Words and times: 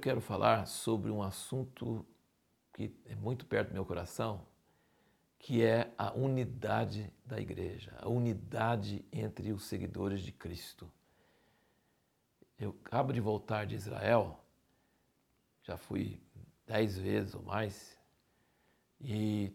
quero 0.00 0.20
falar 0.20 0.66
sobre 0.66 1.10
um 1.10 1.22
assunto 1.22 2.04
que 2.72 2.92
é 3.04 3.14
muito 3.14 3.44
perto 3.44 3.68
do 3.68 3.74
meu 3.74 3.84
coração, 3.84 4.46
que 5.38 5.62
é 5.62 5.92
a 5.96 6.12
unidade 6.12 7.12
da 7.24 7.38
igreja, 7.38 7.94
a 7.98 8.08
unidade 8.08 9.04
entre 9.12 9.52
os 9.52 9.64
seguidores 9.64 10.22
de 10.22 10.32
Cristo. 10.32 10.90
Eu 12.58 12.76
acabo 12.84 13.12
de 13.12 13.20
voltar 13.20 13.66
de 13.66 13.74
Israel, 13.74 14.42
já 15.62 15.76
fui 15.76 16.20
dez 16.66 16.98
vezes 16.98 17.34
ou 17.34 17.42
mais, 17.42 17.98
e 19.00 19.52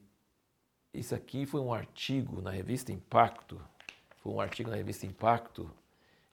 isso 0.93 1.13
aqui 1.13 1.45
foi 1.45 1.61
um 1.61 1.73
artigo 1.73 2.41
na 2.41 2.51
revista 2.51 2.91
Impacto, 2.91 3.61
foi 4.17 4.33
um 4.33 4.39
artigo 4.39 4.69
na 4.69 4.75
revista 4.75 5.05
Impacto 5.05 5.69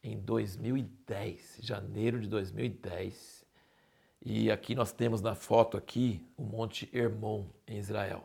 em 0.02 0.18
2010, 0.18 1.58
janeiro 1.60 2.20
de 2.20 2.28
2010. 2.28 3.41
E 4.24 4.52
aqui 4.52 4.72
nós 4.74 4.92
temos 4.92 5.20
na 5.20 5.34
foto 5.34 5.76
aqui 5.76 6.24
o 6.36 6.44
Monte 6.44 6.88
Hermon 6.92 7.44
em 7.66 7.78
Israel. 7.78 8.22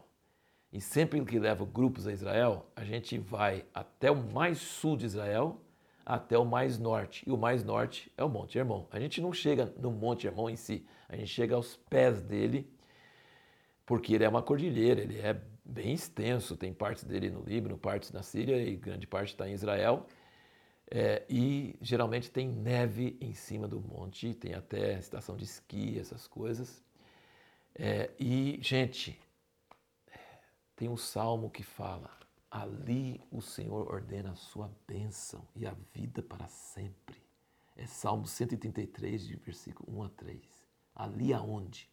E 0.71 0.79
sempre 0.79 1.20
que 1.25 1.39
levo 1.39 1.65
grupos 1.65 2.05
a 2.05 2.13
Israel, 2.13 2.67
a 2.75 2.83
gente 2.83 3.17
vai 3.17 3.65
até 3.73 4.11
o 4.11 4.15
mais 4.15 4.59
sul 4.59 4.95
de 4.95 5.07
Israel, 5.07 5.59
até 6.05 6.37
o 6.37 6.45
mais 6.45 6.77
norte. 6.77 7.23
E 7.27 7.31
o 7.31 7.37
mais 7.37 7.63
norte 7.63 8.11
é 8.15 8.23
o 8.23 8.29
Monte 8.29 8.59
Hermon. 8.59 8.85
A 8.91 8.99
gente 8.99 9.20
não 9.20 9.33
chega 9.33 9.73
no 9.79 9.89
Monte 9.89 10.27
Hermon 10.27 10.51
em 10.51 10.55
si, 10.55 10.85
a 11.09 11.15
gente 11.15 11.29
chega 11.29 11.55
aos 11.55 11.75
pés 11.89 12.21
dele, 12.21 12.71
porque 13.84 14.13
ele 14.13 14.23
é 14.23 14.29
uma 14.29 14.43
cordilheira, 14.43 15.01
ele 15.01 15.17
é 15.17 15.41
bem 15.65 15.93
extenso, 15.93 16.55
tem 16.55 16.73
partes 16.73 17.05
dele 17.05 17.32
no 17.32 17.41
Líbano, 17.41 17.76
partes 17.76 18.11
na 18.11 18.21
Síria 18.21 18.61
e 18.61 18.76
grande 18.76 19.07
parte 19.07 19.29
está 19.29 19.49
em 19.49 19.54
Israel. 19.54 20.05
É, 20.90 21.26
e 21.30 21.76
geralmente 21.82 22.32
tem 22.32 22.48
neve 22.48 23.18
em 23.20 23.34
cima 23.34 23.68
do 23.68 23.82
monte, 23.82 24.34
tem 24.34 24.54
até 24.54 24.98
estação 24.98 25.35
de 25.35 25.44
esqui, 25.44 25.99
essas 25.99 26.27
coisas. 26.27 26.82
É, 27.76 28.10
e, 28.18 28.57
gente, 28.62 29.20
tem 30.76 30.88
um 30.88 30.98
salmo 30.98 31.49
que 31.49 31.63
fala: 31.63 32.10
Ali 32.49 33.21
o 33.29 33.41
Senhor 33.41 33.91
ordena 33.91 34.32
a 34.32 34.35
sua 34.35 34.71
bênção 34.88 35.46
e 35.55 35.68
a 35.68 35.76
vida 35.94 36.21
para 36.24 36.48
sempre. 36.48 37.22
É 37.76 37.85
Salmo 37.85 38.26
133, 38.26 39.27
de 39.27 39.35
versículo 39.35 39.99
1 39.99 40.04
a 40.04 40.10
3. 40.10 40.41
Ali 40.96 41.34
aonde? 41.34 41.90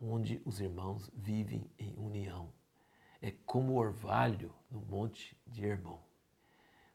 Onde 0.00 0.42
os 0.44 0.60
irmãos 0.60 1.10
vivem 1.14 1.70
em 1.78 1.94
união. 1.96 2.52
É 3.20 3.30
como 3.30 3.74
o 3.74 3.76
orvalho 3.76 4.52
no 4.70 4.80
monte 4.80 5.36
de 5.46 5.64
Hermon. 5.64 5.98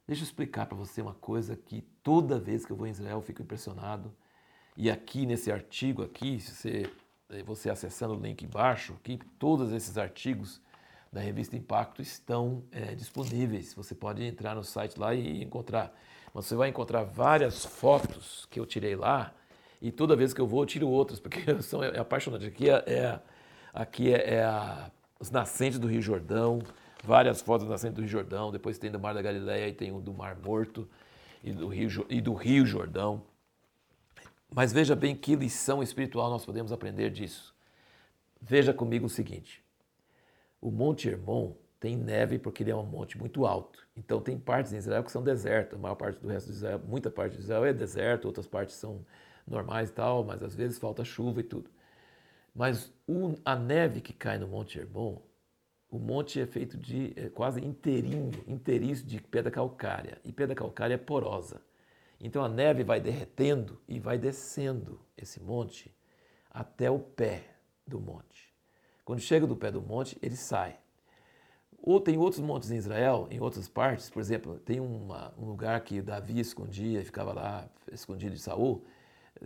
Deixa 0.07 0.21
eu 0.21 0.25
explicar 0.25 0.65
para 0.67 0.77
você 0.77 1.01
uma 1.01 1.15
coisa 1.15 1.57
que 1.57 1.81
toda 2.01 2.39
vez 2.39 2.65
que 2.65 2.71
eu 2.71 2.77
vou 2.77 2.87
em 2.87 2.91
Israel 2.91 3.17
eu 3.17 3.21
fico 3.21 3.41
impressionado. 3.41 4.13
E 4.77 4.89
aqui 4.89 5.25
nesse 5.25 5.51
artigo 5.51 6.01
aqui, 6.01 6.39
se 6.39 6.55
você, 6.55 6.89
eh, 7.29 7.43
você 7.43 7.69
acessando 7.69 8.13
o 8.13 8.19
link 8.19 8.41
embaixo, 8.43 8.93
aqui 8.93 9.19
todos 9.37 9.73
esses 9.73 9.97
artigos 9.97 10.61
da 11.11 11.19
revista 11.19 11.57
Impacto 11.57 12.01
estão 12.01 12.63
é, 12.71 12.95
disponíveis. 12.95 13.73
Você 13.73 13.93
pode 13.93 14.23
entrar 14.23 14.55
no 14.55 14.63
site 14.63 14.97
lá 14.97 15.13
e 15.13 15.43
encontrar. 15.43 15.93
Você 16.33 16.55
vai 16.55 16.69
encontrar 16.69 17.03
várias 17.03 17.65
fotos 17.65 18.47
que 18.49 18.59
eu 18.59 18.65
tirei 18.65 18.95
lá 18.95 19.33
e 19.81 19.91
toda 19.91 20.15
vez 20.15 20.33
que 20.33 20.39
eu 20.39 20.47
vou 20.47 20.61
eu 20.61 20.67
tiro 20.67 20.87
outras 20.87 21.19
porque 21.19 21.61
são 21.61 21.83
é 21.83 21.99
apaixonante. 21.99 22.45
Aqui 22.45 22.69
é, 22.69 22.83
é 22.87 23.19
aqui 23.73 24.13
é, 24.13 24.35
é 24.35 24.43
a, 24.45 24.89
os 25.19 25.29
nascentes 25.31 25.79
do 25.79 25.87
Rio 25.87 26.01
Jordão 26.01 26.61
várias 27.03 27.41
fotos 27.41 27.65
da 27.67 27.73
nascente 27.73 27.95
do 27.95 28.01
Rio 28.01 28.09
Jordão, 28.09 28.51
depois 28.51 28.77
tem 28.77 28.91
do 28.91 28.99
Mar 28.99 29.13
da 29.13 29.21
Galileia 29.21 29.67
e 29.67 29.73
tem 29.73 29.91
o 29.91 29.99
do 29.99 30.13
Mar 30.13 30.35
Morto 30.35 30.87
e 31.43 31.51
do 31.51 31.67
Rio, 31.67 32.05
e 32.09 32.21
do 32.21 32.33
Rio 32.33 32.65
Jordão. 32.65 33.23
Mas 34.53 34.71
veja 34.71 34.95
bem 34.95 35.15
que 35.15 35.35
lição 35.35 35.83
espiritual 35.83 36.29
nós 36.29 36.45
podemos 36.45 36.71
aprender 36.71 37.09
disso. 37.09 37.55
Veja 38.41 38.73
comigo 38.73 39.05
o 39.05 39.09
seguinte: 39.09 39.63
o 40.61 40.71
Monte 40.71 41.09
Hermon 41.09 41.53
tem 41.79 41.95
neve 41.95 42.39
porque 42.39 42.63
ele 42.63 42.71
é 42.71 42.75
um 42.75 42.85
monte 42.85 43.17
muito 43.17 43.45
alto. 43.45 43.85
Então 43.95 44.19
tem 44.19 44.37
partes 44.37 44.73
em 44.73 44.77
Israel 44.77 45.03
que 45.03 45.11
são 45.11 45.23
deserto. 45.23 45.75
A 45.75 45.79
maior 45.79 45.95
parte 45.95 46.19
do 46.19 46.27
resto 46.27 46.47
de 46.47 46.53
Israel, 46.53 46.81
muita 46.87 47.11
parte 47.11 47.33
de 47.33 47.41
Israel 47.41 47.65
é 47.65 47.73
deserto, 47.73 48.25
outras 48.25 48.47
partes 48.47 48.75
são 48.75 49.05
normais 49.45 49.89
e 49.89 49.93
tal, 49.93 50.23
mas 50.23 50.41
às 50.41 50.55
vezes 50.55 50.77
falta 50.77 51.03
chuva 51.03 51.39
e 51.39 51.43
tudo. 51.43 51.69
Mas 52.55 52.91
a 53.45 53.55
neve 53.55 54.01
que 54.01 54.13
cai 54.13 54.37
no 54.37 54.47
Monte 54.47 54.79
Hermon 54.79 55.21
o 55.89 55.97
monte 55.97 56.39
é 56.39 56.45
feito 56.45 56.77
de 56.77 57.13
é 57.15 57.29
quase 57.29 57.63
inteirinho, 57.63 58.31
inteiriço 58.47 59.05
de 59.05 59.21
pedra 59.21 59.49
calcária. 59.49 60.19
E 60.23 60.33
pedra 60.33 60.55
calcária 60.55 60.95
é 60.95 60.97
porosa. 60.97 61.61
Então 62.19 62.43
a 62.43 62.49
neve 62.49 62.83
vai 62.83 62.99
derretendo 62.99 63.79
e 63.87 63.99
vai 63.99 64.17
descendo 64.17 64.99
esse 65.15 65.41
monte 65.41 65.93
até 66.49 66.89
o 66.89 66.99
pé 66.99 67.43
do 67.85 67.99
monte. 67.99 68.53
Quando 69.05 69.19
chega 69.19 69.47
do 69.47 69.55
pé 69.55 69.71
do 69.71 69.81
monte, 69.81 70.17
ele 70.21 70.35
sai. 70.35 70.77
Ou 71.81 72.01
tem 72.01 72.17
outros 72.17 72.41
montes 72.41 72.71
em 72.71 72.75
Israel, 72.75 73.27
em 73.31 73.39
outras 73.39 73.69
partes, 73.69 74.09
por 74.09 74.19
exemplo, 74.19 74.59
tem 74.59 74.79
uma, 74.79 75.33
um 75.37 75.45
lugar 75.45 75.79
que 75.81 76.01
Davi 76.01 76.39
escondia, 76.39 77.05
ficava 77.05 77.31
lá 77.31 77.69
escondido 77.91 78.35
de 78.35 78.41
Saul, 78.41 78.83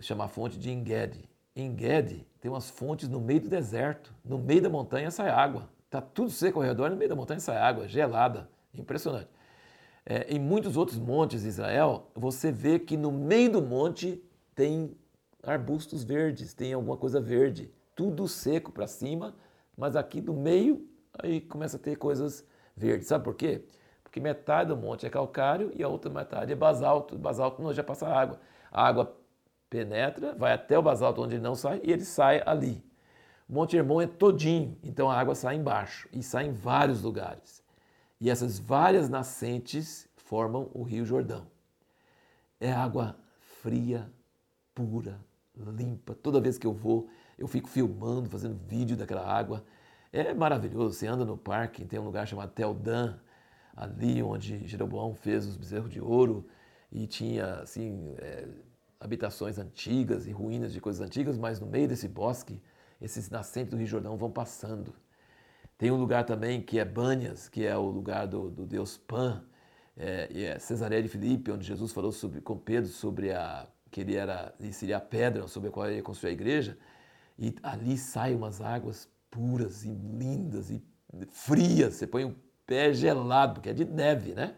chama 0.00 0.24
a 0.24 0.28
fonte 0.28 0.58
de 0.58 0.70
Engedi. 0.70 1.28
Engedi 1.54 2.26
tem 2.40 2.50
umas 2.50 2.70
fontes 2.70 3.08
no 3.08 3.20
meio 3.20 3.42
do 3.42 3.48
deserto, 3.48 4.12
no 4.24 4.38
meio 4.38 4.62
da 4.62 4.70
montanha 4.70 5.10
sai 5.10 5.28
água. 5.28 5.70
Está 5.92 6.00
tudo 6.00 6.30
seco 6.30 6.58
ao 6.58 6.64
redor, 6.64 6.88
no 6.88 6.96
meio 6.96 7.10
da 7.10 7.14
montanha 7.14 7.38
sai 7.38 7.58
água, 7.58 7.86
gelada. 7.86 8.48
Impressionante. 8.72 9.28
É, 10.06 10.34
em 10.34 10.38
muitos 10.38 10.74
outros 10.74 10.98
montes 10.98 11.42
de 11.42 11.48
Israel, 11.48 12.10
você 12.14 12.50
vê 12.50 12.78
que 12.78 12.96
no 12.96 13.12
meio 13.12 13.52
do 13.52 13.60
monte 13.60 14.24
tem 14.54 14.96
arbustos 15.42 16.02
verdes, 16.02 16.54
tem 16.54 16.72
alguma 16.72 16.96
coisa 16.96 17.20
verde. 17.20 17.70
Tudo 17.94 18.26
seco 18.26 18.72
para 18.72 18.86
cima, 18.86 19.34
mas 19.76 19.94
aqui 19.94 20.22
no 20.22 20.32
meio 20.32 20.82
aí 21.22 21.42
começa 21.42 21.76
a 21.76 21.80
ter 21.80 21.96
coisas 21.96 22.42
verdes. 22.74 23.08
Sabe 23.08 23.22
por 23.22 23.34
quê? 23.34 23.62
Porque 24.02 24.18
metade 24.18 24.70
do 24.70 24.76
monte 24.78 25.04
é 25.04 25.10
calcário 25.10 25.70
e 25.74 25.82
a 25.82 25.88
outra 25.88 26.10
metade 26.10 26.52
é 26.52 26.56
basalto. 26.56 27.18
Basalto 27.18 27.60
não 27.60 27.70
já 27.74 27.84
passa 27.84 28.08
água. 28.08 28.40
A 28.70 28.88
água 28.88 29.14
penetra, 29.68 30.34
vai 30.38 30.54
até 30.54 30.78
o 30.78 30.82
basalto 30.82 31.20
onde 31.20 31.34
ele 31.34 31.42
não 31.42 31.54
sai 31.54 31.82
e 31.84 31.92
ele 31.92 32.06
sai 32.06 32.42
ali. 32.46 32.82
Monte 33.52 33.76
Hermon 33.76 34.00
é 34.00 34.06
todinho, 34.06 34.78
então 34.82 35.10
a 35.10 35.20
água 35.20 35.34
sai 35.34 35.56
embaixo 35.56 36.08
e 36.10 36.22
sai 36.22 36.46
em 36.46 36.52
vários 36.52 37.02
lugares. 37.02 37.62
E 38.18 38.30
essas 38.30 38.58
várias 38.58 39.10
nascentes 39.10 40.08
formam 40.16 40.70
o 40.72 40.82
Rio 40.82 41.04
Jordão. 41.04 41.46
É 42.58 42.72
água 42.72 43.14
fria, 43.60 44.10
pura, 44.74 45.20
limpa. 45.54 46.14
Toda 46.14 46.40
vez 46.40 46.56
que 46.56 46.66
eu 46.66 46.72
vou, 46.72 47.10
eu 47.38 47.46
fico 47.46 47.68
filmando, 47.68 48.30
fazendo 48.30 48.56
vídeo 48.66 48.96
daquela 48.96 49.30
água. 49.30 49.62
É 50.10 50.32
maravilhoso. 50.32 50.94
Você 50.94 51.06
anda 51.06 51.26
no 51.26 51.36
parque, 51.36 51.84
tem 51.84 52.00
um 52.00 52.04
lugar 52.04 52.26
chamado 52.26 52.52
Teldan, 52.52 53.18
ali 53.76 54.22
onde 54.22 54.66
Jeroboão 54.66 55.14
fez 55.14 55.46
os 55.46 55.58
bezerros 55.58 55.90
de 55.90 56.00
ouro 56.00 56.48
e 56.90 57.06
tinha 57.06 57.56
assim 57.56 58.14
é, 58.16 58.48
habitações 58.98 59.58
antigas 59.58 60.26
e 60.26 60.30
ruínas 60.30 60.72
de 60.72 60.80
coisas 60.80 61.06
antigas, 61.06 61.36
mas 61.36 61.60
no 61.60 61.66
meio 61.66 61.86
desse 61.86 62.08
bosque 62.08 62.58
esses 63.02 63.28
nascentes 63.28 63.70
do 63.70 63.76
Rio 63.76 63.86
Jordão 63.86 64.16
vão 64.16 64.30
passando. 64.30 64.94
Tem 65.76 65.90
um 65.90 65.96
lugar 65.96 66.24
também 66.24 66.62
que 66.62 66.78
é 66.78 66.84
Banhas, 66.84 67.48
que 67.48 67.66
é 67.66 67.76
o 67.76 67.90
lugar 67.90 68.26
do, 68.26 68.48
do 68.48 68.64
deus 68.64 68.96
Pan, 68.96 69.42
é, 69.96 70.28
e 70.30 70.44
é 70.44 70.58
Cesareia 70.58 71.02
de 71.02 71.08
Filipe, 71.08 71.50
onde 71.50 71.66
Jesus 71.66 71.92
falou 71.92 72.12
sobre, 72.12 72.40
com 72.40 72.56
Pedro 72.56 72.88
sobre 72.88 73.32
a 73.32 73.66
que 73.90 74.00
ele 74.00 74.16
era 74.16 74.54
ele 74.58 74.72
seria 74.72 74.96
a 74.96 75.00
pedra 75.00 75.46
sobre 75.46 75.68
a 75.68 75.72
qual 75.72 75.86
ele 75.86 75.96
ia 75.96 76.02
construir 76.02 76.30
a 76.30 76.32
igreja, 76.32 76.78
e 77.38 77.54
ali 77.62 77.98
saem 77.98 78.34
umas 78.34 78.60
águas 78.60 79.06
puras 79.30 79.84
e 79.84 79.90
lindas 79.90 80.70
e 80.70 80.82
frias. 81.28 81.94
Você 81.94 82.06
põe 82.06 82.24
o 82.24 82.34
pé 82.66 82.94
gelado, 82.94 83.54
porque 83.54 83.68
é 83.68 83.74
de 83.74 83.84
neve, 83.84 84.32
né? 84.32 84.54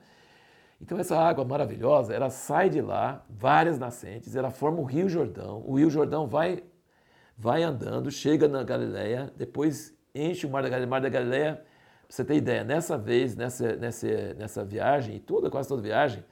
Então 0.80 0.98
essa 0.98 1.18
água 1.18 1.44
maravilhosa, 1.44 2.14
ela 2.14 2.30
sai 2.30 2.70
de 2.70 2.80
lá, 2.80 3.24
várias 3.28 3.78
nascentes, 3.78 4.36
ela 4.36 4.50
forma 4.50 4.78
o 4.78 4.84
Rio 4.84 5.08
Jordão. 5.08 5.64
O 5.66 5.78
Rio 5.78 5.90
Jordão 5.90 6.28
vai 6.28 6.62
vai 7.36 7.62
andando, 7.62 8.10
chega 8.10 8.48
na 8.48 8.62
Galileia, 8.62 9.32
depois 9.36 9.94
enche 10.14 10.46
o 10.46 10.50
Mar 10.50 10.62
da 10.62 10.68
Galileia. 10.68 10.90
Mar 10.90 11.00
da 11.00 11.08
Galileia, 11.08 11.54
pra 11.56 11.64
você 12.08 12.24
ter 12.24 12.36
ideia, 12.36 12.64
nessa 12.64 12.96
vez, 12.96 13.34
nessa, 13.34 13.76
nessa, 13.76 14.34
nessa 14.34 14.64
viagem, 14.64 15.16
e 15.16 15.20
toda, 15.20 15.50
quase 15.50 15.68
toda 15.68 15.82
viagem, 15.82 16.24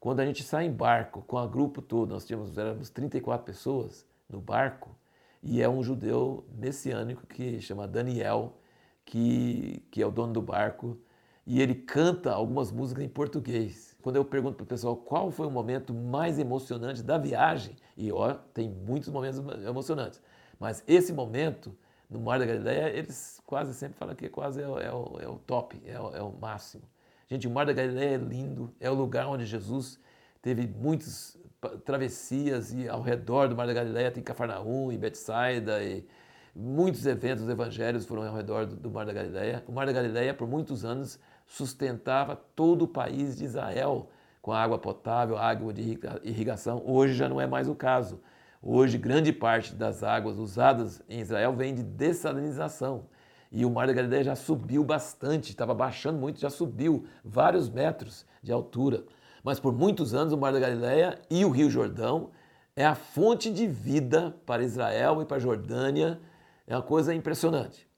quando 0.00 0.20
a 0.20 0.26
gente 0.26 0.42
sai 0.42 0.66
em 0.66 0.72
barco 0.72 1.22
com 1.22 1.36
o 1.36 1.48
grupo 1.48 1.82
todo, 1.82 2.10
nós 2.10 2.24
tínhamos, 2.24 2.56
éramos 2.56 2.90
34 2.90 3.44
pessoas 3.44 4.06
no 4.28 4.40
barco, 4.40 4.96
e 5.42 5.62
é 5.62 5.68
um 5.68 5.82
judeu 5.82 6.44
messiânico 6.56 7.26
que 7.26 7.60
chama 7.60 7.86
Daniel, 7.86 8.58
que, 9.04 9.84
que 9.90 10.02
é 10.02 10.06
o 10.06 10.10
dono 10.10 10.32
do 10.32 10.42
barco, 10.42 10.98
e 11.46 11.62
ele 11.62 11.74
canta 11.74 12.32
algumas 12.32 12.70
músicas 12.70 13.04
em 13.04 13.08
português. 13.08 13.96
Quando 14.02 14.16
eu 14.16 14.24
pergunto 14.24 14.56
para 14.56 14.64
o 14.64 14.66
pessoal 14.66 14.96
qual 14.96 15.30
foi 15.30 15.46
o 15.46 15.50
momento 15.50 15.94
mais 15.94 16.38
emocionante 16.38 17.02
da 17.02 17.16
viagem, 17.16 17.74
e 17.96 18.12
ó, 18.12 18.34
tem 18.52 18.68
muitos 18.68 19.08
momentos 19.08 19.38
emocionantes, 19.64 20.20
mas 20.58 20.82
esse 20.86 21.12
momento, 21.12 21.76
no 22.08 22.20
Mar 22.20 22.38
da 22.38 22.46
Galileia, 22.46 22.88
eles 22.90 23.40
quase 23.46 23.74
sempre 23.74 23.98
falam 23.98 24.14
que 24.14 24.28
quase 24.28 24.60
é, 24.60 24.64
é, 24.64 24.92
o, 24.92 25.18
é 25.20 25.28
o, 25.28 25.38
top, 25.38 25.80
é 25.86 26.00
o, 26.00 26.16
é 26.16 26.22
o 26.22 26.32
máximo. 26.32 26.82
Gente, 27.28 27.46
o 27.46 27.50
Mar 27.50 27.66
da 27.66 27.72
Galileia 27.72 28.14
é 28.14 28.18
lindo, 28.18 28.74
é 28.80 28.90
o 28.90 28.94
lugar 28.94 29.26
onde 29.26 29.44
Jesus 29.44 30.00
teve 30.40 30.66
muitas 30.66 31.38
travessias 31.84 32.72
e 32.72 32.88
ao 32.88 33.02
redor 33.02 33.48
do 33.48 33.56
Mar 33.56 33.66
da 33.66 33.72
Galileia 33.72 34.10
tem 34.10 34.22
Cafarnaum 34.22 34.92
e 34.92 34.96
Betsaida 34.96 35.82
e 35.82 36.06
muitos 36.54 37.04
eventos 37.06 37.42
dos 37.42 37.52
evangelhos 37.52 38.06
foram 38.06 38.26
ao 38.26 38.34
redor 38.34 38.66
do, 38.66 38.76
do 38.76 38.90
Mar 38.90 39.04
da 39.04 39.12
Galileia. 39.12 39.62
O 39.66 39.72
Mar 39.72 39.86
da 39.86 39.92
Galileia 39.92 40.32
por 40.32 40.48
muitos 40.48 40.84
anos 40.84 41.18
sustentava 41.46 42.36
todo 42.54 42.82
o 42.82 42.88
país 42.88 43.36
de 43.36 43.44
Israel 43.44 44.08
com 44.40 44.52
água 44.52 44.78
potável, 44.78 45.36
água 45.36 45.72
de 45.72 45.98
irrigação. 46.22 46.82
Hoje 46.86 47.14
já 47.14 47.28
não 47.28 47.40
é 47.40 47.46
mais 47.46 47.68
o 47.68 47.74
caso. 47.74 48.20
Hoje, 48.60 48.98
grande 48.98 49.32
parte 49.32 49.72
das 49.74 50.02
águas 50.02 50.36
usadas 50.36 51.00
em 51.08 51.20
Israel 51.20 51.54
vem 51.54 51.74
de 51.74 51.82
dessalinização. 51.82 53.04
E 53.52 53.64
o 53.64 53.70
Mar 53.70 53.86
da 53.86 53.92
Galileia 53.92 54.24
já 54.24 54.34
subiu 54.34 54.82
bastante, 54.84 55.50
estava 55.50 55.72
baixando 55.72 56.18
muito, 56.18 56.40
já 56.40 56.50
subiu 56.50 57.06
vários 57.24 57.70
metros 57.70 58.26
de 58.42 58.52
altura. 58.52 59.04
Mas 59.44 59.60
por 59.60 59.72
muitos 59.72 60.12
anos 60.12 60.32
o 60.32 60.38
Mar 60.38 60.52
da 60.52 60.58
Galileia 60.58 61.18
e 61.30 61.44
o 61.44 61.50
Rio 61.50 61.70
Jordão 61.70 62.30
é 62.74 62.84
a 62.84 62.94
fonte 62.94 63.50
de 63.50 63.66
vida 63.66 64.36
para 64.44 64.62
Israel 64.62 65.22
e 65.22 65.24
para 65.24 65.36
a 65.36 65.40
Jordânia. 65.40 66.20
É 66.66 66.74
uma 66.74 66.82
coisa 66.82 67.14
impressionante. 67.14 67.88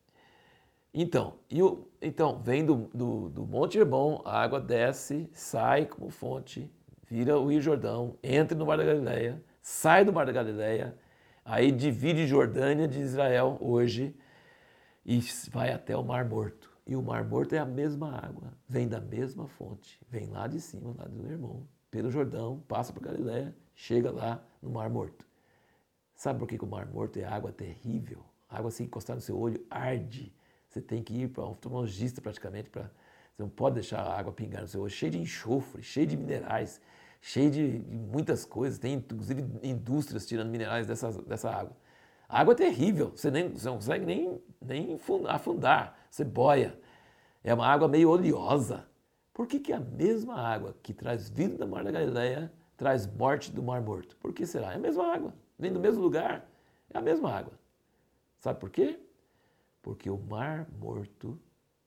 Então, 0.93 1.35
o, 1.53 1.87
então 2.03 2.41
vem 2.43 2.65
do, 2.65 2.89
do, 2.93 3.29
do 3.31 3.47
Monte 3.47 3.79
Hermon, 3.79 4.21
a 4.25 4.41
água 4.43 4.61
desce, 4.61 5.29
sai 5.33 5.87
como 5.87 6.11
fonte, 6.11 6.71
vira 7.09 7.39
o 7.39 7.49
Rio 7.49 7.61
Jordão, 7.61 8.17
entra 8.23 8.57
no 8.57 8.67
Mar 8.67 8.77
da 8.77 8.85
Galileia, 8.85 9.43
sai 9.71 10.05
do 10.05 10.13
Mar 10.13 10.27
da 10.27 10.33
Galileia, 10.33 10.97
aí 11.45 11.71
divide 11.71 12.27
Jordânia 12.27 12.89
de 12.89 12.99
Israel 13.01 13.57
hoje 13.61 14.17
e 15.07 15.21
vai 15.49 15.73
até 15.73 15.97
o 15.97 16.03
Mar 16.03 16.25
Morto. 16.25 16.69
E 16.85 16.97
o 16.97 17.03
Mar 17.03 17.25
Morto 17.25 17.55
é 17.55 17.59
a 17.59 17.65
mesma 17.65 18.19
água, 18.19 18.53
vem 18.69 18.89
da 18.89 19.01
mesma 19.01 19.47
fonte, 19.47 20.01
vem 20.11 20.27
lá 20.27 20.49
de 20.49 20.61
cima, 20.61 20.93
lá 20.99 21.05
do 21.05 21.25
Irmão, 21.31 21.69
pelo 21.89 22.11
Jordão, 22.11 22.61
passa 22.67 22.93
por 22.93 23.01
Galileia, 23.01 23.55
chega 23.73 24.11
lá 24.11 24.45
no 24.61 24.71
Mar 24.71 24.91
Morto. 24.91 25.25
Sabe 26.17 26.41
por 26.41 26.49
que, 26.49 26.63
o 26.63 26.69
Mar 26.69 26.87
Morto 26.87 27.19
é 27.19 27.25
água 27.25 27.53
terrível? 27.53 28.25
Água 28.49 28.73
se 28.73 28.83
encostar 28.83 29.15
no 29.15 29.23
seu 29.23 29.39
olho 29.39 29.65
arde. 29.71 30.35
Você 30.69 30.81
tem 30.81 31.01
que 31.01 31.15
ir 31.15 31.29
para 31.29 31.45
um 31.45 31.53
oftalmologista 31.53 32.21
praticamente 32.21 32.69
para 32.69 32.91
você 33.33 33.43
não 33.43 33.49
pode 33.49 33.77
deixar 33.77 34.01
a 34.01 34.19
água 34.19 34.33
pingar 34.33 34.63
no 34.63 34.69
seu 34.69 34.83
olho, 34.83 34.91
cheio 34.91 35.13
de 35.13 35.19
enxofre, 35.19 35.81
cheio 35.81 36.07
de 36.07 36.17
minerais 36.17 36.81
cheio 37.21 37.51
de, 37.51 37.85
muitas 38.13 38.45
coisas, 38.45 38.79
tem 38.79 38.95
inclusive 38.95 39.45
indústrias 39.63 40.27
tirando 40.27 40.51
minerais 40.51 40.87
dessa, 40.87 41.13
dessa 41.23 41.51
água. 41.51 41.77
A 42.29 42.41
água 42.41 42.55
é 42.55 42.57
terrível, 42.57 43.11
você, 43.15 43.31
nem, 43.31 43.49
você 43.49 43.69
não 43.69 43.77
consegue 43.77 44.07
nem, 44.07 44.41
nem 44.61 44.99
afundar, 45.29 45.99
você 46.11 46.25
boia. 46.25 46.79
É 47.43 47.53
uma 47.53 47.67
água 47.67 47.89
meio 47.89 48.11
oleosa. 48.11 48.87
Por 49.33 49.47
que, 49.47 49.59
que 49.59 49.73
a 49.73 49.81
mesma 49.81 50.35
água 50.35 50.77
que 50.83 50.93
traz 50.93 51.29
vida 51.29 51.57
da 51.57 51.67
Mar 51.67 51.83
da 51.83 51.91
Galileia 51.91 52.53
traz 52.77 53.07
morte 53.07 53.51
do 53.51 53.63
Mar 53.63 53.81
Morto? 53.81 54.17
Por 54.17 54.33
que 54.33 54.47
será? 54.47 54.73
É 54.73 54.77
a 54.77 54.79
mesma 54.79 55.13
água, 55.13 55.35
vem 55.59 55.73
do 55.73 55.81
mesmo 55.81 56.03
lugar, 56.03 56.49
é 56.89 56.99
a 56.99 57.03
mesma 57.03 57.33
água. 57.33 57.53
Sabe 58.39 58.59
por 58.59 58.71
quê? 58.71 58.99
Porque 59.83 60.09
o 60.09 60.19
Mar 60.19 60.69
Morto 60.79 61.39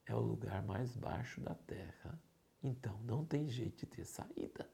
é 0.06 0.16
o 0.16 0.20
lugar 0.20 0.64
mais 0.64 0.96
baixo 0.96 1.40
da 1.42 1.54
Terra. 1.54 2.20
Então 2.62 2.98
não 3.06 3.26
tem 3.26 3.48
jeito 3.50 3.80
de 3.80 3.86
ter 3.86 4.06
saída. 4.06 4.68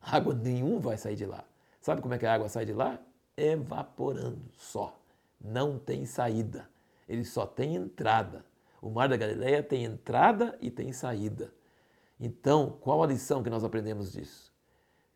Água 0.12 0.34
nenhuma 0.34 0.80
vai 0.80 0.96
sair 0.96 1.16
de 1.16 1.26
lá. 1.26 1.44
Sabe 1.80 2.02
como 2.02 2.14
é 2.14 2.18
que 2.18 2.26
a 2.26 2.34
água 2.34 2.48
sai 2.48 2.64
de 2.64 2.72
lá? 2.72 3.00
Evaporando 3.36 4.50
só. 4.56 4.98
Não 5.40 5.78
tem 5.78 6.04
saída. 6.04 6.68
Ele 7.08 7.24
só 7.24 7.46
tem 7.46 7.76
entrada. 7.76 8.44
O 8.82 8.90
Mar 8.90 9.08
da 9.08 9.16
Galileia 9.16 9.62
tem 9.62 9.84
entrada 9.84 10.56
e 10.60 10.70
tem 10.70 10.92
saída. 10.92 11.52
Então, 12.20 12.76
qual 12.80 13.02
a 13.02 13.06
lição 13.06 13.42
que 13.42 13.50
nós 13.50 13.64
aprendemos 13.64 14.12
disso? 14.12 14.52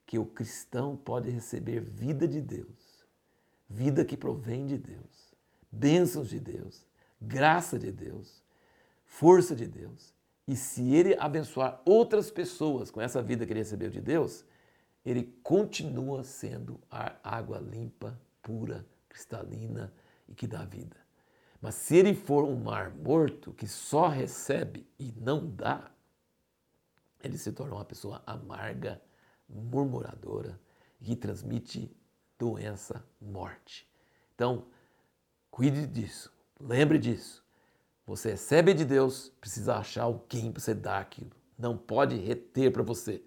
Que 0.07 0.19
o 0.19 0.25
cristão 0.25 0.97
pode 0.97 1.31
receber 1.31 1.81
vida 1.81 2.29
de 2.29 2.41
Deus, 2.41 3.05
vida 3.69 4.05
que 4.05 4.17
provém 4.17 4.67
de 4.67 4.79
Deus, 4.79 5.35
bênçãos 5.71 6.29
de 6.29 6.39
Deus, 6.39 6.87
graça 7.21 7.79
de 7.79 7.91
Deus, 7.91 8.43
força 9.05 9.55
de 9.55 9.67
Deus. 9.67 10.15
E 10.47 10.57
se 10.57 10.95
ele 10.95 11.17
abençoar 11.19 11.81
outras 11.85 12.31
pessoas 12.31 12.91
com 12.91 13.01
essa 13.01 13.23
vida 13.23 13.47
que 13.47 13.53
ele 13.53 13.61
recebeu 13.61 13.91
de 13.91 14.01
Deus, 14.01 14.45
ele 15.05 15.25
continua 15.43 16.23
sendo 16.23 16.81
a 16.91 17.17
água 17.23 17.59
limpa, 17.59 18.19
pura, 18.43 18.87
cristalina 19.09 19.93
e 20.29 20.35
que 20.35 20.47
dá 20.47 20.65
vida. 20.65 20.97
Mas 21.61 21.75
se 21.77 21.97
ele 21.97 22.15
for 22.15 22.45
um 22.45 22.57
mar 22.57 22.91
morto 22.91 23.53
que 23.53 23.67
só 23.67 24.09
recebe 24.09 24.87
e 24.99 25.13
não 25.21 25.49
dá, 25.49 25.91
ele 27.23 27.39
se 27.39 27.53
torna 27.53 27.75
uma 27.75 27.85
pessoa 27.85 28.23
amarga, 28.27 29.01
murmuradora, 29.49 30.59
que 31.01 31.15
transmite 31.15 31.95
doença, 32.39 33.05
morte. 33.21 33.89
Então, 34.35 34.67
cuide 35.51 35.87
disso, 35.87 36.33
lembre 36.59 36.99
disso. 36.99 37.45
Você 38.07 38.33
recebe 38.33 38.75
de 38.75 38.85
Deus, 38.85 39.31
precisa 39.41 39.77
achar 39.77 40.05
alguém 40.05 40.51
para 40.51 40.61
você 40.61 40.75
dar 40.75 41.01
aquilo. 41.01 41.31
Não 41.57 41.77
pode 41.77 42.17
reter 42.17 42.73
para 42.73 42.83
você. 42.83 43.23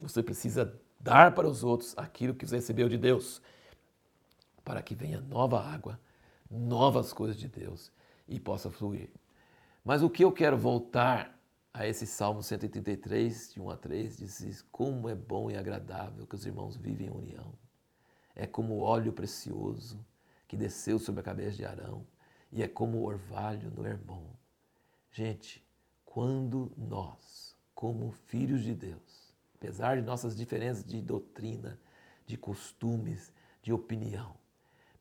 Você 0.00 0.22
precisa 0.22 0.80
dar 1.08 1.34
para 1.34 1.48
os 1.48 1.64
outros 1.64 1.96
aquilo 1.96 2.34
que 2.34 2.44
recebeu 2.44 2.86
de 2.86 2.98
Deus, 2.98 3.40
para 4.62 4.82
que 4.82 4.94
venha 4.94 5.22
nova 5.22 5.58
água, 5.58 5.98
novas 6.50 7.14
coisas 7.14 7.38
de 7.38 7.48
Deus 7.48 7.90
e 8.28 8.38
possa 8.38 8.70
fluir. 8.70 9.08
Mas 9.82 10.02
o 10.02 10.10
que 10.10 10.22
eu 10.22 10.30
quero 10.30 10.58
voltar 10.58 11.34
a 11.72 11.86
esse 11.86 12.06
Salmo 12.06 12.42
133, 12.42 13.54
de 13.54 13.60
1 13.60 13.70
a 13.70 13.76
3, 13.76 14.18
diz: 14.18 14.62
Como 14.70 15.08
é 15.08 15.14
bom 15.14 15.50
e 15.50 15.56
agradável 15.56 16.26
que 16.26 16.34
os 16.34 16.44
irmãos 16.44 16.76
vivem 16.76 17.06
em 17.06 17.10
união. 17.10 17.54
É 18.36 18.46
como 18.46 18.80
óleo 18.80 19.12
precioso 19.12 20.04
que 20.46 20.58
desceu 20.58 20.98
sobre 20.98 21.22
a 21.22 21.24
cabeça 21.24 21.56
de 21.56 21.64
Arão 21.64 22.06
e 22.52 22.62
é 22.62 22.68
como 22.68 22.98
o 22.98 23.04
orvalho 23.04 23.70
no 23.70 23.86
Hermon. 23.86 24.26
Gente, 25.10 25.66
quando 26.04 26.70
nós, 26.76 27.56
como 27.74 28.12
filhos 28.12 28.62
de 28.62 28.74
Deus, 28.74 29.27
apesar 29.58 29.96
de 29.96 30.02
nossas 30.02 30.36
diferenças 30.36 30.84
de 30.84 31.02
doutrina, 31.02 31.78
de 32.24 32.36
costumes, 32.36 33.32
de 33.60 33.72
opinião, 33.72 34.36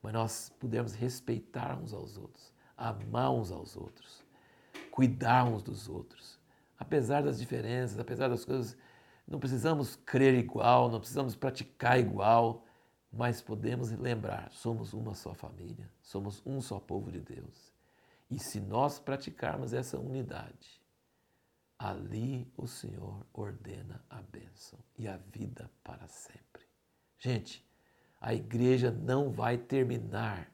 mas 0.02 0.14
nós 0.14 0.50
pudermos 0.60 0.94
respeitar 0.94 1.78
uns 1.80 1.94
aos 1.94 2.18
outros, 2.18 2.52
amar 2.76 3.32
uns 3.32 3.52
aos 3.52 3.78
outros, 3.78 4.26
cuidar 4.90 5.46
uns 5.46 5.62
dos 5.62 5.88
outros, 5.88 6.40
apesar 6.78 7.22
das 7.22 7.38
diferenças, 7.38 8.00
apesar 8.00 8.30
das 8.30 8.44
coisas, 8.44 8.76
não 9.28 9.40
precisamos 9.40 9.96
crer 9.96 10.34
igual, 10.34 10.90
não 10.90 11.00
precisamos 11.00 11.36
praticar 11.36 12.00
igual, 12.00 12.66
mas 13.14 13.42
podemos 13.42 13.92
lembrar, 13.92 14.52
somos 14.52 14.92
uma 14.92 15.14
só 15.14 15.36
família, 15.36 15.88
somos 16.02 16.42
um 16.46 16.60
só 16.60 16.80
povo 16.80 17.12
de 17.12 17.20
Deus. 17.20 17.72
E 18.30 18.40
se 18.40 18.60
nós 18.60 18.98
praticarmos 19.00 19.72
essa 19.72 20.00
unidade, 20.00 20.82
ali 21.78 22.52
o 22.58 22.68
Senhor 22.68 23.26
ordena 23.34 24.04
a 24.10 24.22
bênção 24.22 24.80
e 24.98 25.08
a 25.08 25.18
vida 25.18 25.70
para 25.84 26.08
sempre. 26.08 26.64
Gente, 27.20 27.66
a 28.20 28.34
igreja 28.34 28.92
não 28.92 29.32
vai 29.32 29.58
terminar 29.58 30.52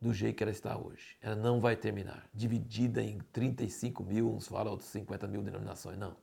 do 0.00 0.12
jeito 0.12 0.36
que 0.36 0.42
ela 0.42 0.50
está 0.50 0.76
hoje. 0.76 1.16
Ela 1.20 1.36
não 1.36 1.60
vai 1.60 1.76
terminar 1.76 2.28
dividida 2.34 3.02
em 3.02 3.18
35 3.32 4.02
mil, 4.02 4.34
uns 4.34 4.48
falam 4.48 4.72
outros 4.72 4.88
50 4.88 5.28
mil 5.28 5.42
denominações. 5.42 5.98
Não. 5.98 6.16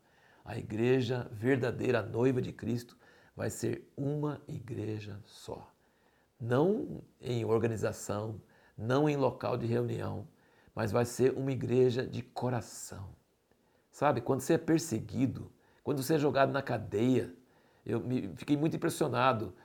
A 0.44 0.58
igreja 0.58 1.30
verdadeira, 1.32 2.00
a 2.00 2.04
noiva 2.04 2.42
de 2.42 2.52
Cristo, 2.52 2.98
vai 3.36 3.50
ser 3.50 3.88
uma 3.96 4.42
igreja 4.48 5.22
só. 5.26 5.72
Não 6.40 7.04
em 7.22 7.46
organização, 7.46 8.42
não 8.78 9.08
em 9.08 9.16
local 9.16 9.58
de 9.58 9.68
reunião, 9.68 10.28
mas 10.74 10.92
vai 10.92 11.06
ser 11.06 11.34
uma 11.34 11.52
igreja 11.52 12.06
de 12.06 12.22
coração 12.22 13.16
Sabe, 13.98 14.22
quando 14.22 14.42
você 14.42 14.54
é 14.54 14.58
perseguido, 14.60 15.52
quando 15.84 16.04
você 16.04 16.14
é 16.14 16.18
jogado 16.20 16.52
na 16.52 16.62
cadeia, 16.62 17.34
eu 17.84 18.00
me, 18.00 18.32
fiquei 18.36 18.56
muito 18.56 18.76
impressionado 18.76 19.56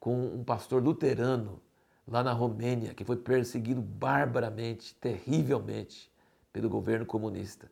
com 0.00 0.28
um 0.28 0.42
pastor 0.42 0.82
luterano 0.82 1.60
lá 2.08 2.24
na 2.24 2.32
Romênia 2.32 2.94
que 2.94 3.04
foi 3.04 3.16
perseguido 3.16 3.82
barbaramente, 3.82 4.94
terrivelmente 4.94 6.10
pelo 6.50 6.70
governo 6.70 7.04
comunista. 7.04 7.70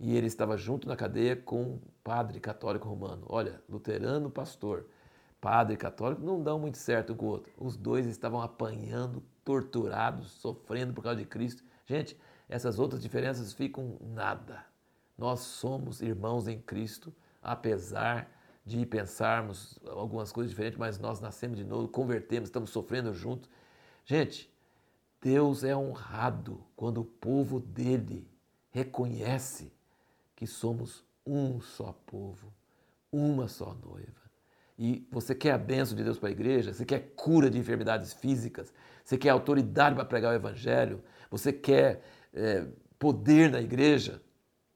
E 0.00 0.16
ele 0.16 0.26
estava 0.26 0.56
junto 0.56 0.88
na 0.88 0.96
cadeia 0.96 1.36
com 1.36 1.62
um 1.62 1.80
padre 2.02 2.40
católico 2.40 2.88
romano. 2.88 3.24
Olha, 3.28 3.62
luterano, 3.68 4.30
pastor, 4.30 4.88
padre 5.40 5.76
católico 5.76 6.20
não 6.20 6.42
dão 6.42 6.58
muito 6.58 6.78
certo 6.78 7.12
um 7.12 7.16
com 7.16 7.26
o 7.26 7.28
outro. 7.28 7.52
Os 7.56 7.76
dois 7.76 8.06
estavam 8.06 8.42
apanhando, 8.42 9.22
torturados, 9.44 10.32
sofrendo 10.32 10.92
por 10.92 11.04
causa 11.04 11.20
de 11.20 11.26
Cristo. 11.26 11.62
Gente, 11.86 12.18
essas 12.48 12.80
outras 12.80 13.00
diferenças 13.00 13.52
ficam 13.52 13.96
nada. 14.00 14.73
Nós 15.16 15.40
somos 15.40 16.00
irmãos 16.00 16.48
em 16.48 16.58
Cristo, 16.60 17.14
apesar 17.42 18.30
de 18.64 18.84
pensarmos 18.86 19.78
algumas 19.86 20.32
coisas 20.32 20.50
diferentes, 20.50 20.78
mas 20.78 20.98
nós 20.98 21.20
nascemos 21.20 21.58
de 21.58 21.64
novo, 21.64 21.88
convertemos, 21.88 22.48
estamos 22.48 22.70
sofrendo 22.70 23.12
junto. 23.12 23.48
Gente, 24.04 24.50
Deus 25.20 25.64
é 25.64 25.76
honrado 25.76 26.64
quando 26.74 27.00
o 27.00 27.04
povo 27.04 27.60
dele 27.60 28.28
reconhece 28.70 29.72
que 30.34 30.46
somos 30.46 31.04
um 31.26 31.60
só 31.60 31.92
povo, 32.06 32.52
uma 33.12 33.48
só 33.48 33.74
noiva. 33.74 34.24
e 34.76 35.06
você 35.08 35.36
quer 35.36 35.52
a 35.52 35.58
bênção 35.58 35.96
de 35.96 36.02
Deus 36.02 36.18
para 36.18 36.28
a 36.28 36.32
igreja, 36.32 36.72
você 36.72 36.84
quer 36.84 37.12
cura 37.14 37.48
de 37.48 37.56
enfermidades 37.56 38.12
físicas, 38.12 38.72
você 39.04 39.16
quer 39.16 39.30
autoridade 39.30 39.94
para 39.94 40.04
pregar 40.04 40.32
o 40.32 40.34
evangelho, 40.34 41.00
você 41.30 41.52
quer 41.52 42.02
é, 42.32 42.66
poder 42.98 43.50
na 43.50 43.60
igreja, 43.60 44.20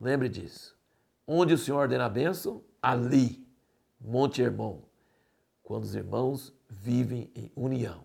lembre 0.00 0.28
disso. 0.28 0.76
Onde 1.26 1.54
o 1.54 1.58
Senhor 1.58 1.78
ordena 1.78 2.06
a 2.06 2.08
bênção, 2.08 2.62
ali, 2.80 3.46
Monte 4.00 4.42
Hermon, 4.42 4.82
quando 5.62 5.84
os 5.84 5.94
irmãos 5.94 6.54
vivem 6.68 7.30
em 7.34 7.52
união, 7.54 8.04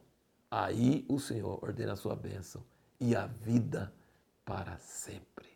aí 0.52 1.06
o 1.08 1.20
Senhor 1.20 1.64
ordena 1.64 1.94
a 1.94 1.96
sua 1.96 2.16
bênção 2.16 2.64
e 3.00 3.16
a 3.16 3.26
vida 3.26 3.94
para 4.44 4.78
sempre. 4.78 5.48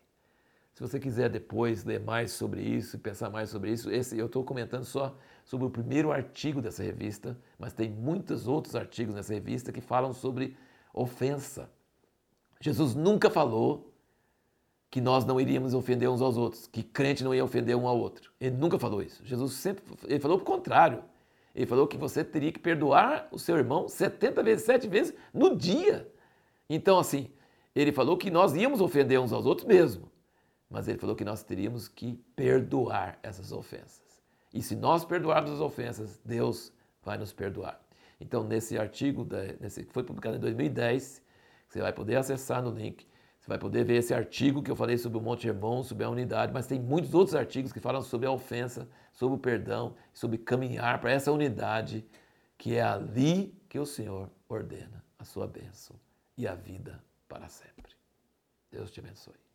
Se 0.78 0.80
você 0.80 1.00
quiser 1.00 1.28
depois 1.28 1.84
ler 1.84 1.98
mais 1.98 2.30
sobre 2.30 2.62
isso 2.62 2.94
e 2.94 3.00
pensar 3.00 3.30
mais 3.30 3.50
sobre 3.50 3.72
isso, 3.72 3.90
esse 3.90 4.16
eu 4.16 4.26
estou 4.26 4.44
comentando 4.44 4.84
só 4.84 5.18
sobre 5.44 5.66
o 5.66 5.70
primeiro 5.70 6.12
artigo 6.12 6.62
dessa 6.62 6.84
revista, 6.84 7.36
mas 7.58 7.72
tem 7.72 7.90
muitos 7.90 8.46
outros 8.46 8.76
artigos 8.76 9.12
nessa 9.14 9.34
revista 9.34 9.72
que 9.72 9.80
falam 9.80 10.12
sobre 10.12 10.56
ofensa. 10.94 11.68
Jesus 12.60 12.94
nunca 12.94 13.28
falou 13.28 13.87
que 14.90 15.00
nós 15.00 15.24
não 15.24 15.40
iríamos 15.40 15.74
ofender 15.74 16.08
uns 16.08 16.22
aos 16.22 16.36
outros, 16.36 16.66
que 16.66 16.82
crente 16.82 17.22
não 17.22 17.34
ia 17.34 17.44
ofender 17.44 17.76
um 17.76 17.86
ao 17.86 17.98
outro. 17.98 18.32
Ele 18.40 18.56
nunca 18.56 18.78
falou 18.78 19.02
isso. 19.02 19.22
Jesus 19.24 19.54
sempre 19.54 19.84
ele 20.04 20.20
falou 20.20 20.38
o 20.38 20.40
contrário. 20.40 21.02
Ele 21.54 21.66
falou 21.66 21.86
que 21.86 21.96
você 21.96 22.22
teria 22.24 22.52
que 22.52 22.58
perdoar 22.58 23.28
o 23.32 23.38
seu 23.38 23.56
irmão 23.56 23.88
70 23.88 24.42
vezes, 24.42 24.64
7 24.64 24.88
vezes 24.88 25.14
no 25.34 25.56
dia. 25.56 26.10
Então, 26.70 26.98
assim, 26.98 27.30
ele 27.74 27.92
falou 27.92 28.16
que 28.16 28.30
nós 28.30 28.54
íamos 28.54 28.80
ofender 28.80 29.18
uns 29.20 29.32
aos 29.32 29.44
outros 29.44 29.66
mesmo 29.66 30.08
mas 30.70 30.86
ele 30.86 30.98
falou 30.98 31.16
que 31.16 31.24
nós 31.24 31.42
teríamos 31.42 31.88
que 31.88 32.14
perdoar 32.36 33.18
essas 33.22 33.52
ofensas. 33.52 34.22
E 34.52 34.62
se 34.62 34.76
nós 34.76 35.04
perdoarmos 35.04 35.50
as 35.50 35.60
ofensas, 35.60 36.20
Deus 36.24 36.72
vai 37.02 37.16
nos 37.16 37.32
perdoar. 37.32 37.80
Então, 38.20 38.44
nesse 38.44 38.78
artigo, 38.78 39.26
nesse, 39.60 39.84
que 39.84 39.92
foi 39.92 40.02
publicado 40.02 40.36
em 40.36 40.40
2010, 40.40 41.22
você 41.68 41.80
vai 41.80 41.92
poder 41.92 42.16
acessar 42.16 42.62
no 42.62 42.70
link, 42.70 43.06
você 43.48 43.52
vai 43.52 43.58
poder 43.58 43.82
ver 43.82 43.96
esse 43.96 44.12
artigo 44.12 44.62
que 44.62 44.70
eu 44.70 44.76
falei 44.76 44.98
sobre 44.98 45.16
o 45.16 45.22
Monte 45.22 45.48
Hermon, 45.48 45.82
sobre 45.82 46.04
a 46.04 46.10
unidade, 46.10 46.52
mas 46.52 46.66
tem 46.66 46.78
muitos 46.78 47.14
outros 47.14 47.34
artigos 47.34 47.72
que 47.72 47.80
falam 47.80 48.02
sobre 48.02 48.26
a 48.26 48.30
ofensa, 48.30 48.86
sobre 49.10 49.36
o 49.36 49.38
perdão, 49.38 49.96
sobre 50.12 50.36
caminhar 50.36 51.00
para 51.00 51.10
essa 51.10 51.32
unidade, 51.32 52.06
que 52.58 52.76
é 52.76 52.82
ali 52.82 53.58
que 53.66 53.78
o 53.78 53.86
Senhor 53.86 54.30
ordena 54.50 55.02
a 55.18 55.24
sua 55.24 55.46
bênção 55.46 55.96
e 56.36 56.46
a 56.46 56.54
vida 56.54 57.02
para 57.26 57.48
sempre. 57.48 57.94
Deus 58.70 58.90
te 58.90 59.00
abençoe. 59.00 59.47